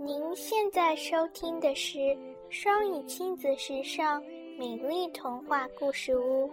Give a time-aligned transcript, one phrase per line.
[0.00, 1.98] 您现在收听的是
[2.50, 4.22] 双语亲子时尚
[4.56, 6.48] 美丽童话故事屋。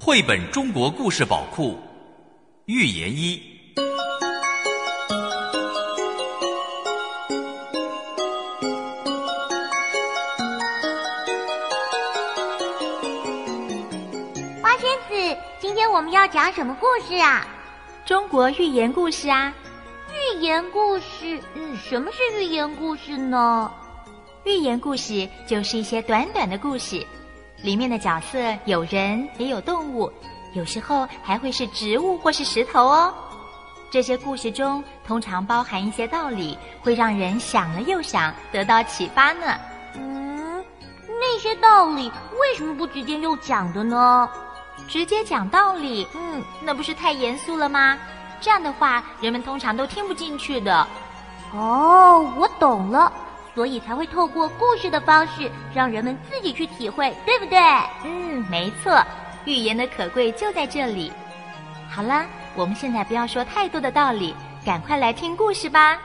[0.00, 1.76] 绘本中国故事宝库，
[2.66, 3.53] 寓言一。
[15.66, 17.42] 今天我们要讲什么故事啊？
[18.04, 19.50] 中国寓言故事啊。
[20.12, 23.72] 寓言故事，嗯，什么是寓言故事呢？
[24.44, 27.02] 寓言故事就是一些短短的故事。
[27.62, 30.12] 里面的角色有人也有动物，
[30.52, 33.14] 有时候还会是植物或是石头哦。
[33.90, 39.58] 这些故事中通常包含一些道理，会让人想了又想，得到启发呢。
[39.94, 40.62] 嗯，
[41.08, 44.28] 那些道理为什么不直接又讲的呢？
[44.88, 47.98] 直接讲道理，嗯，那不是太严肃了吗？
[48.40, 50.86] 这样的话，人们通常都听不进去的。
[51.52, 53.12] 哦，我懂了。
[53.54, 57.58] 所以才会透过故事的方式，让人们自己去体会，对不对？
[58.04, 59.00] 嗯，没错。
[59.44, 61.12] 寓言的可贵就在这里。
[61.88, 64.34] 好了，我们现在不要说太多的道理，
[64.66, 65.98] 赶快来听故事吧。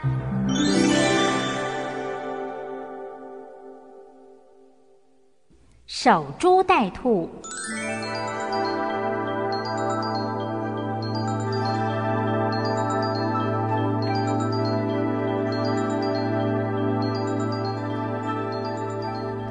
[5.88, 7.28] 守株待兔。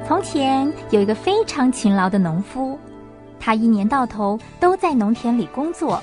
[0.09, 2.79] 从前有一个非常勤劳的农夫，
[3.39, 6.01] 他一年到头都在农田里工作，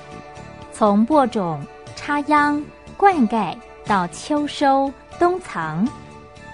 [0.73, 1.61] 从播种、
[1.97, 2.65] 插秧、
[2.97, 3.53] 灌溉
[3.85, 5.85] 到秋收、冬藏，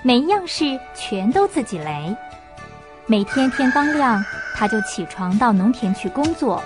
[0.02, 2.16] 每一样事全都自己来。
[3.04, 6.62] 每天天刚亮，他就起床到农田去工作，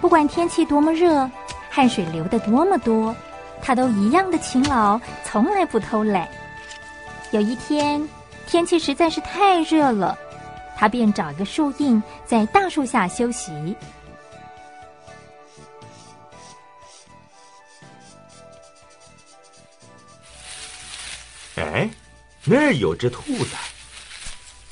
[0.00, 1.30] 不管天气多么热，
[1.70, 3.14] 汗水流得多么多，
[3.60, 6.26] 他都一样的勤劳，从来不偷懒。
[7.30, 8.04] 有一天。
[8.52, 10.14] 天气实在是太热了，
[10.76, 13.74] 他便找一个树荫，在大树下休息。
[21.56, 21.88] 哎，
[22.44, 23.56] 那儿有只兔子。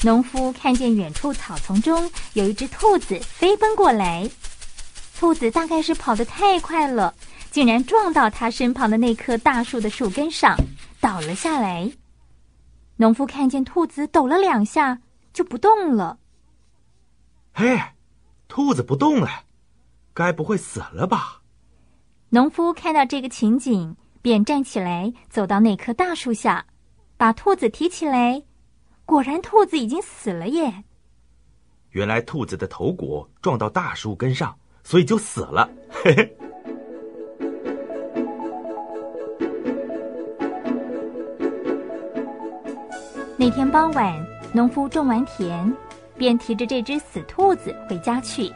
[0.02, 4.28] 农夫看见远处草丛中有一只兔子飞奔过来，
[5.19, 7.14] 兔子大概是跑得太快了，
[7.50, 10.54] 竟然撞到他身旁的那棵大树的树根上，
[11.00, 11.90] 倒了下来。
[13.00, 15.00] 农夫看见兔子抖了两下，
[15.33, 16.19] 就不动了。
[17.55, 17.81] 嘿，
[18.47, 19.27] 兔子不动了，
[20.12, 21.41] 该不会死了吧？
[22.28, 26.66] 农夫看到这个情景，便站起来，走到那棵大树下，
[27.16, 28.43] 把兔子提起来。
[29.06, 30.84] 果然，兔子已经死了耶！
[31.93, 35.71] 原来兔子的头骨撞到大树根上，所以就死了。
[35.88, 36.37] 嘿嘿。
[43.40, 44.14] 那天傍晚，
[44.52, 45.74] 农夫种完田，
[46.14, 48.52] 便提着这只死兔子回家去。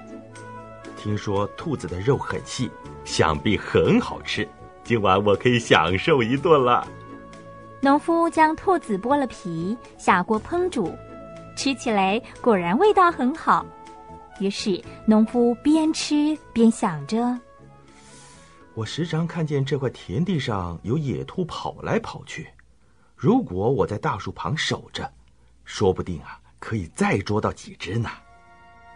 [0.94, 2.70] 听说兔子的肉很细，
[3.02, 4.46] 想必很好吃。
[4.82, 6.86] 今晚我可以享受一顿了。
[7.80, 10.94] 农夫将兔子剥了皮，下锅烹煮，
[11.56, 13.64] 吃起来果然味道很好。
[14.38, 17.34] 于是，农夫边吃边想着：
[18.74, 22.46] 我时常看见这块田地上有野兔跑来跑去。
[23.24, 25.10] 如果我在大树旁守着，
[25.64, 28.10] 说不定啊，可以再捉到几只呢。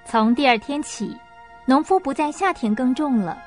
[0.05, 1.16] 从第二天起，
[1.65, 3.38] 农夫不在夏田耕种了，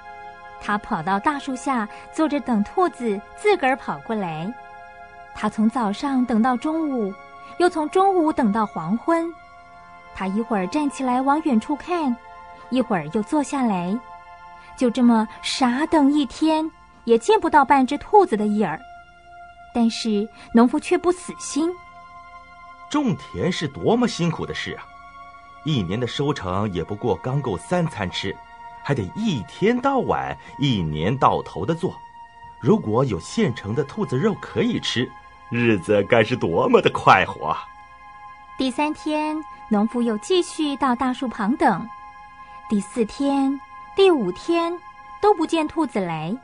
[0.59, 4.51] 他跑到大树下坐着等兔子自个儿跑过来。
[5.35, 7.13] 他从早上等到中午，
[7.59, 9.31] 又从中午等到黄昏。
[10.15, 12.15] 他一会儿站起来往远处看，
[12.71, 13.95] 一会儿又坐下来，
[14.75, 16.67] 就这么傻等一天，
[17.03, 18.79] 也见不到半只兔子的影儿。
[19.73, 21.71] 但是农夫却不死心。
[22.89, 24.83] 种田是多么辛苦的事啊！
[25.63, 28.35] 一年的收成也不过刚够三餐吃，
[28.83, 31.95] 还得一天到晚、一年到头的做。
[32.59, 35.09] 如果有现成的兔子肉可以吃，
[35.49, 37.55] 日子该是多么的快活！
[38.57, 39.35] 第三天，
[39.69, 41.87] 农夫又继续到大树旁等。
[42.69, 43.59] 第四天、
[43.95, 44.71] 第五天
[45.21, 46.35] 都不见兔子来，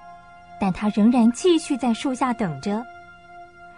[0.59, 2.83] 但他仍然继续在树下等着。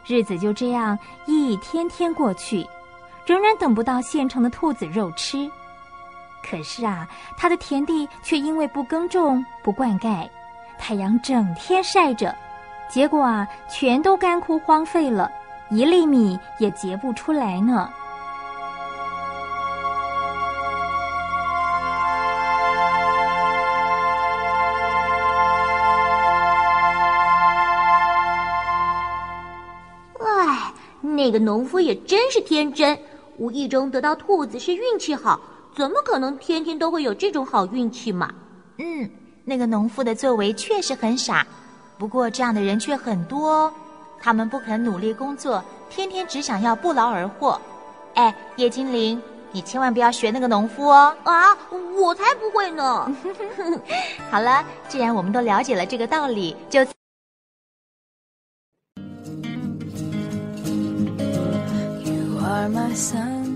[0.05, 2.65] 日子就这样一天天过去，
[3.25, 5.49] 仍然等不到现成的兔子肉吃。
[6.41, 7.07] 可是啊，
[7.37, 10.27] 他的田地却因为不耕种、不灌溉，
[10.77, 12.33] 太阳整天晒着，
[12.89, 15.29] 结果啊，全都干枯荒废了，
[15.69, 17.91] 一粒米也结不出来呢。
[31.19, 32.97] 那个农夫也真是天真，
[33.35, 35.37] 无意中得到兔子是运气好，
[35.75, 38.31] 怎么可能天天都会有这种好运气嘛？
[38.77, 39.09] 嗯，
[39.43, 41.45] 那个农夫的作为确实很傻，
[41.97, 43.69] 不过这样的人却很多，
[44.21, 47.59] 他们不肯努力工作，天天只想要不劳而获。
[48.13, 51.13] 哎，叶精灵，你千万不要学那个农夫哦！
[51.25, 51.53] 啊，
[51.99, 53.13] 我才不会呢！
[54.31, 56.79] 好了，既然我们都了解了这个道理，就。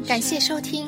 [0.07, 0.87] 感谢收听。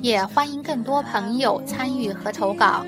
[0.00, 2.84] 也欢迎更多朋友参与和投稿。